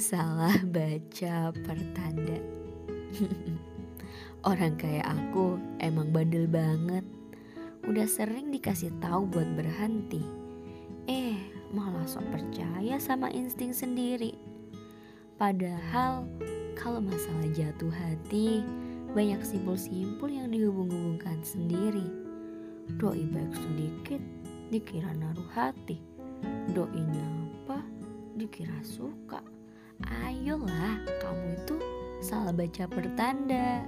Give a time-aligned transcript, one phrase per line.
[0.00, 2.38] Salah baca pertanda.
[4.48, 7.04] Orang kayak aku emang bandel banget.
[7.84, 10.22] Udah sering dikasih tahu buat berhenti.
[11.10, 11.36] Eh,
[11.74, 14.32] malah sok percaya sama insting sendiri.
[15.36, 16.24] Padahal
[16.78, 18.64] kalau masalah jatuh hati,
[19.12, 22.06] banyak simpul-simpul yang dihubung-hubungkan sendiri.
[22.96, 24.22] Doi baik sedikit,
[24.72, 26.00] dikira naruh hati.
[26.72, 27.82] Doi nyapa,
[28.40, 29.61] dikira suka.
[30.42, 31.78] Ayolah, kamu itu
[32.18, 33.86] salah baca pertanda.